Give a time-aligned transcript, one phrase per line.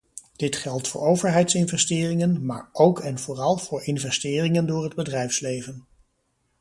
[0.35, 5.85] Dit geldt voor overheidsinvesteringen, maar ook en vooral voor investeringen door het bedrijfsleven.